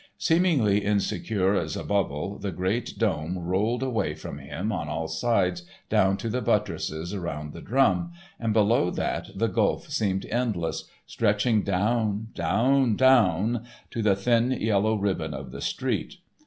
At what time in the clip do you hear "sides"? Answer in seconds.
5.07-5.61